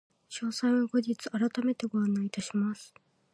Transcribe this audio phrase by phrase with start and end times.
[0.31, 2.91] 詳細は後日改めてご案内いたします。